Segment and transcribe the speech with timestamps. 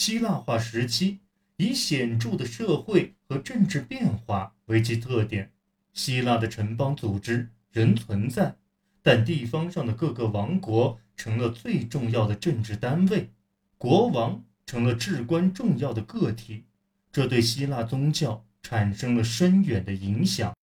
[0.00, 1.18] 希腊化时期
[1.58, 5.52] 以显著的社会和政治变化为其特点。
[5.92, 8.56] 希腊的城邦组织仍存在，
[9.02, 13.28] 但地方上的各个王国成了最重要的政治单位，
[13.76, 16.64] 国王成了至关重要的个体。
[17.12, 20.56] 这对希腊宗教产生了深远的影响。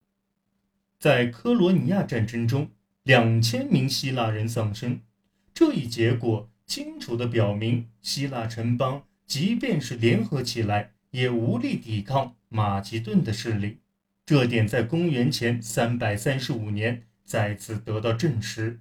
[0.97, 2.71] 在科罗尼亚战争中，
[3.03, 4.99] 两千名希腊人丧生。
[5.53, 13.79] 这一结果清楚地表明，希腊城邦即便是联合起来，也无力抵抗马其顿的势力。
[14.25, 18.79] 这点在公元前三百三十五年再次得到证实。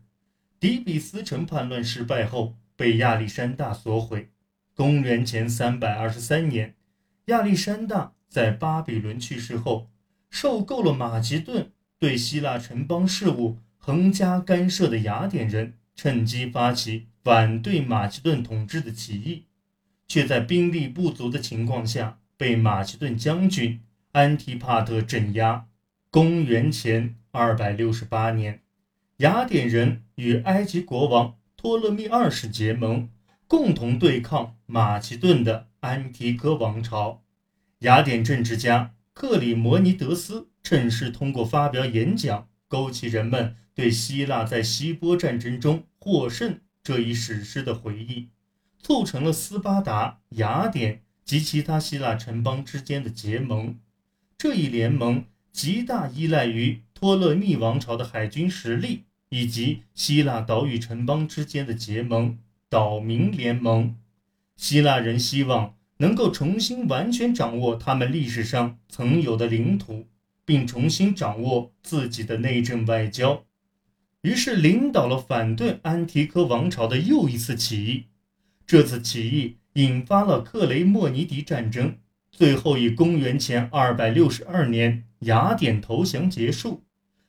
[0.58, 4.30] 底比斯城叛乱失败后，被亚历山大所毁。
[4.74, 6.74] 公元前三百二十三年，
[7.26, 9.90] 亚历山大在巴比伦去世后，
[10.30, 11.72] 受够了马其顿。
[11.98, 19.45] 对希腊城邦事务横加干涉的雅典人趁机发起反对马其顿统治的起义，
[20.06, 23.80] 却在兵力不足的情况下被马其顿将军
[24.12, 25.66] 安提帕特镇压。
[26.10, 28.62] 公元前二百六十八年，
[29.18, 33.08] 雅典人与埃及国王托勒密二世结盟，
[33.46, 37.22] 共同对抗马其顿的安提戈王朝。
[37.80, 40.48] 雅典政治家克里摩尼德斯。
[40.68, 48.30] 趁势通过发表演讲，勾起人们对希腊在希波战争中获胜这一史诗的回忆，
[48.86, 53.80] 促成了斯巴达、雅典及其他希腊城邦之间的结盟。
[54.38, 62.38] 这一联盟极大依赖于托勒密王朝的海军实力，以及希腊岛屿城邦之间的结盟——
[62.70, 63.96] 岛民联盟。
[64.54, 70.06] 希腊人希望能够重新完全掌握他们历史上曾有的领土。
[70.44, 73.44] 并重新掌握自己的内政外交，
[74.20, 78.04] 于是领导了反对安提柯王朝的又一次起义。
[78.66, 81.98] 这次起义引发了克雷莫尼迪战争，
[82.32, 86.82] 最后以公元前262年雅典投降结束。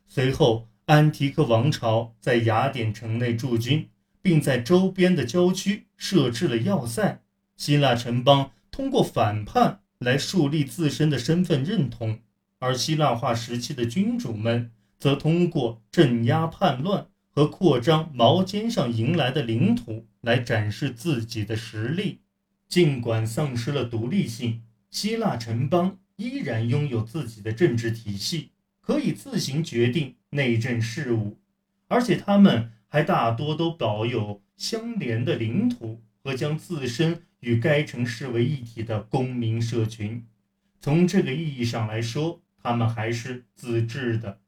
[0.08, 3.90] 随后，安提柯王朝在雅典城内驻军，
[4.22, 7.22] 并在周边的郊区设置了要塞。
[7.56, 12.20] 希腊城邦通过反叛来树立自身的身份认同。
[12.60, 17.06] 而希腊化时期的君主们则通过镇压叛乱
[17.38, 22.22] 和扩张毛尖上迎来的领土来展示自己的实力。
[22.68, 28.50] 尽管丧失了独立性，希腊城邦依然拥有自己的政治体系，
[28.82, 31.38] 可以自行决定内政事务，
[31.88, 40.26] 而且他们还大多都保有相连的领土和将自身与该城视为一体的公民社群。
[40.82, 44.40] 从这个意义上来说，他们还是自治的，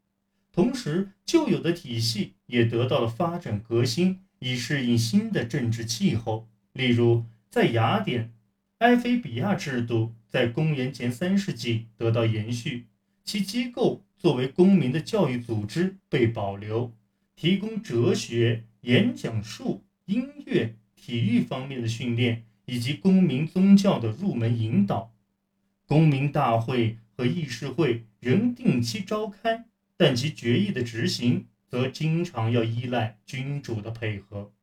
[0.51, 6.47] 同时旧有的体系也得到了发展革新，以适应新的政治气候。
[6.73, 8.33] 例如，在雅典，
[8.79, 12.87] 埃菲比亚制度在公元前三世纪得到延续，
[13.23, 16.93] 其机构作为公民的教育组织被保留，
[17.35, 25.13] 提供哲学、演讲术、音乐、体育方面的训练，以及公民宗教的入门引导。
[25.85, 26.97] 公民大会。
[27.19, 29.65] 和议事会仍定期召开，
[29.99, 34.53] 但其决议的执行则经常要依赖君主的配合。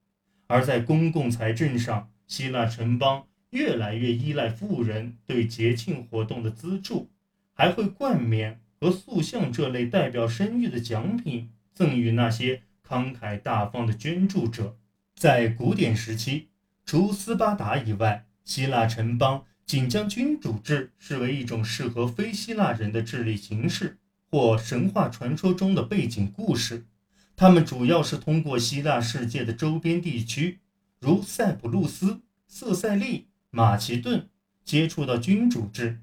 [0.47, 7.11] 而在公共财政上，希腊城邦越来越依赖富人对节庆活动的资助，
[7.53, 14.79] 还会冠冕和塑像这类代表声誉的奖品赠予那些慷慨大方的捐助者。
[15.15, 16.49] 在古典时期，
[16.87, 19.45] 除斯巴达以外，希腊城邦。
[19.67, 23.99] 仅将君主制视为一种适合非希腊人的治理形式，
[24.31, 26.87] 或神话传说中的背景故事。
[27.35, 30.61] 他们主要是通过希腊世界的周边地区，
[31.01, 34.29] 如塞浦路斯、色塞利、马其顿，
[34.65, 36.01] 接触到君主制。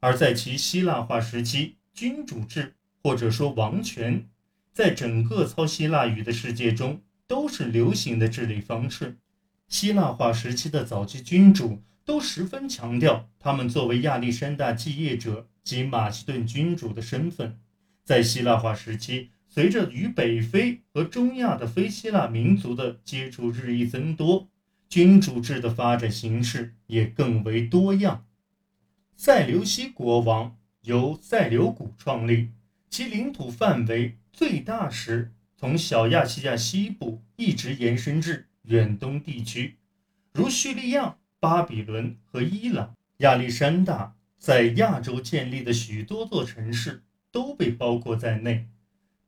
[0.00, 4.28] 而在其希腊化时期，君主制或者说王权，
[4.72, 9.18] 在整个操希腊语的世界中都是流行的治理方式。
[9.68, 11.82] 希腊化时期的早期君主。
[12.06, 17.58] 都十分强调他们作为亚历山大继业者及马其顿君主的身份。
[18.02, 24.48] 在希腊化时期，随着与北非和中亚的非希腊民族的接触日益增多，
[24.88, 28.24] 君主制的发展形式也更为多样。
[29.16, 32.52] 塞琉西国王由塞琉古创立，
[32.88, 39.76] 其领土范围最大时从小亚细亚西部一直延伸至远东地区，
[40.32, 41.18] 如叙利亚。
[41.38, 48.68] 巴比伦和伊朗、亚历山大在亚洲建立的许多座城市都被包括在内。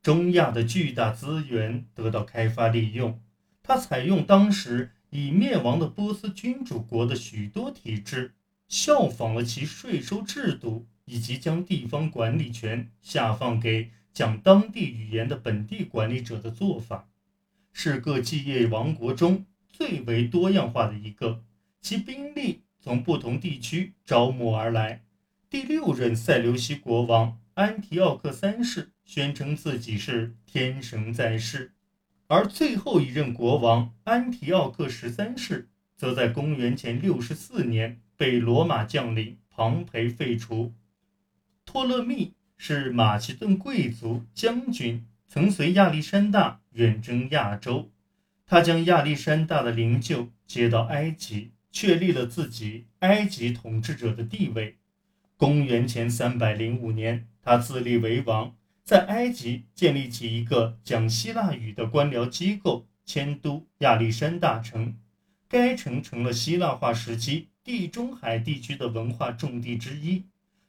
[0.03, 3.21] 中亚的巨大资源得到开发利用。
[3.63, 8.35] 它采用当时已灭亡的波斯君主国的许多体制，
[8.69, 17.11] 效仿了其税收制度，以及将地方管理权下放给讲当地语言的本地管理者的做法，
[17.73, 21.45] 是各继业王国中最为多样化的一个。
[21.81, 25.03] 其兵力从不同地区招募而来。
[25.51, 31.75] 第六任塞琉西国王安提奥克三世宣称自己是天神在世。
[32.29, 35.69] 而最后一任国王安提奥克十三世，
[35.99, 40.73] 则在公元前六十四年被罗马将领庞培废除。
[41.67, 47.91] 托勒密是马其顿贵族将军，曾随亚历山大远征亚洲。
[48.47, 54.79] 他将亚历山大的灵柩接到埃及，确立了自己埃及统治者的地位。
[55.37, 58.57] 公元前三百零五年，他自立为王。
[58.83, 64.99] 在埃及建立起一个讲希腊语的官僚机构，迁都亚历山大城。
[65.49, 70.25] 该城成了希腊化时期地中海地区的文化重地之一。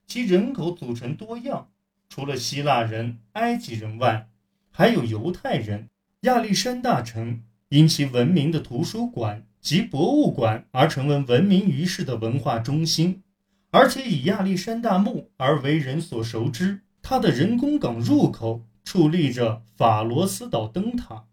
[0.05, 1.71] 其人口组成多样，
[2.07, 4.29] 除了希腊人、埃及人外，
[4.69, 5.89] 还有犹太人。
[6.21, 13.23] 亚历山大城因其闻名的图书馆及博物馆而成为闻名于世的文化中心，
[13.71, 16.81] 而且以亚历山大墓而为人所熟知。
[17.01, 21.25] 它的人工港入口矗立着法罗斯岛灯塔。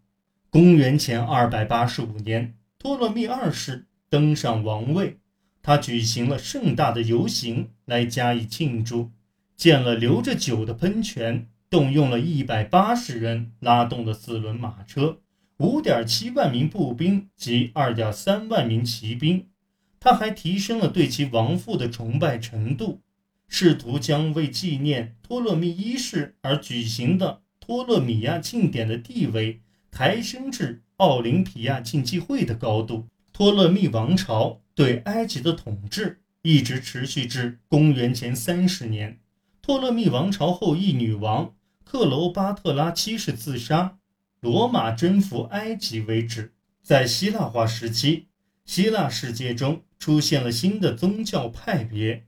[0.49, 5.19] 公元前二百八十五年，托勒密二世登上王位，
[5.61, 9.11] 他举行了盛大的游行来加以庆祝，
[9.55, 15.19] 建了流着酒的喷泉，动用了一百八十人拉动的四轮马车，
[15.57, 19.47] 五点七万名步兵及二点三万名骑兵。
[19.99, 23.01] 他还提升了对其亡父的崇拜程度。
[23.49, 33.07] 试图将为纪念托勒密一世而举行的托勒米亚庆典的地位抬升至奥林匹亚竞技会的高度。
[33.31, 39.19] 托勒密王朝对埃及的统治一直持续至公元前三十年，
[39.61, 43.97] 托勒密王朝后裔女王克罗巴特拉七世自杀，
[44.39, 46.53] 罗马征服埃及为止。
[46.81, 48.27] 在希腊化时期，
[48.65, 52.25] 希腊世界中出现了新的宗教派别。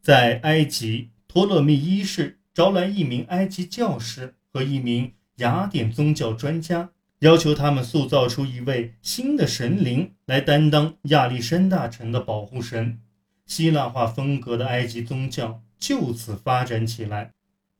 [0.00, 6.90] 在埃及，托勒密一世招来一名埃及教师和一名雅典宗教专家，
[7.20, 13.00] 要求他们塑造出一位新的神灵来担当亚历山大城的保护神。
[13.46, 17.32] 希腊化风格的埃及宗教就此发展起来，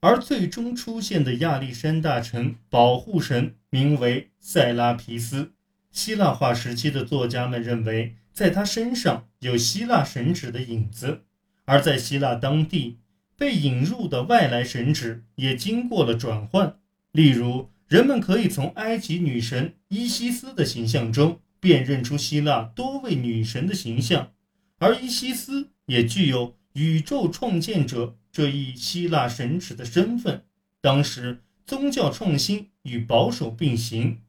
[0.05, 5.55] 而最终出现的亚历山大城保护神名为塞拉皮斯。
[5.91, 11.23] 希腊化时期的作家们认为，在他身上有希腊神祇的影子。
[11.65, 12.99] 而在希腊当地
[13.39, 16.77] 被引入的外来神祇也经过了转换，
[17.13, 24.33] 例如，人们可以从埃及女神伊西斯的形象中辨认出希腊多位女神的形象，
[24.77, 30.43] 而伊西斯也具有宇宙创建者这一希腊神祇的身份。
[30.81, 34.23] 当时，宗教创新与保守并行。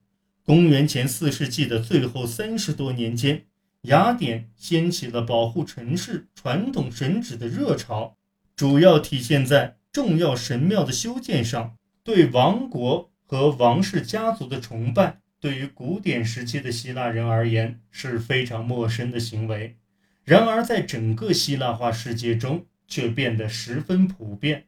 [0.43, 3.47] 公元前四世纪的最后三十多年间。
[3.81, 8.15] 雅典掀起了保护城市传统神祇的热潮，
[8.55, 11.75] 主要体现在重要神庙的修建上。
[12.03, 19.77] 对王国和王室家族的崇拜，对于古典时期的希腊人而言是非常陌生的行为。
[20.23, 24.65] 然而，在整个希腊化世界中却变得十分普遍，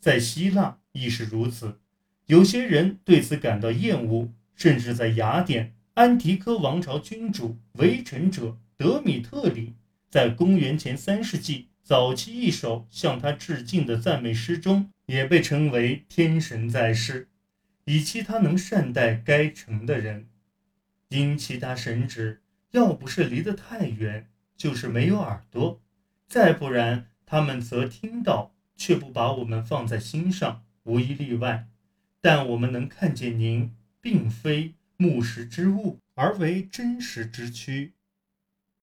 [0.00, 1.80] 在希腊亦是如此。
[2.26, 5.74] 有些人对此感到厌恶，甚至在雅典。
[5.94, 9.74] 安提柯王朝君主围城者德米特里，
[10.08, 17.28] 在公元前三世纪早期一首向他致敬的赞美诗中，也被称为天神在世，
[17.84, 20.28] 以其他能善待该城的人。
[21.08, 22.36] 因其他神祇
[22.70, 25.80] 要不是离得太远，就是没有耳朵；
[26.28, 31.68] 再不然，他们则听到，却不把我们放在心上，无一例外。
[32.22, 34.72] 但我们能看见您，并非。
[35.00, 37.92] 目识之物，而为真实之躯。